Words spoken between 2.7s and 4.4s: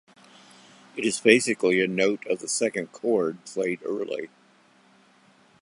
chord played early.